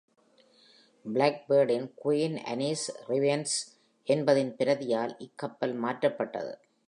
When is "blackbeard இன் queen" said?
1.05-2.33